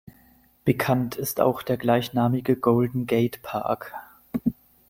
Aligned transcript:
Bekannt 0.65 1.15
ist 1.15 1.41
auch 1.41 1.61
der 1.61 1.77
gleichnamige 1.77 2.55
Golden 2.55 3.05
Gate 3.05 3.39
Park. 3.43 3.93